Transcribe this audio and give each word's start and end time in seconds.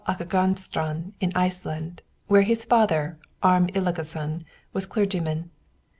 Akàgaströnd, 0.07 1.11
in 1.19 1.31
Iceland, 1.35 2.01
where 2.25 2.41
his 2.41 2.65
father, 2.65 3.19
Arm 3.43 3.67
Illugason, 3.67 4.45
was 4.73 4.87
clergyman. 4.87 5.51